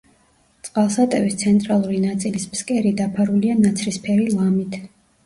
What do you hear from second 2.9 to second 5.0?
დაფარულია ნაცრისფერი ლამით.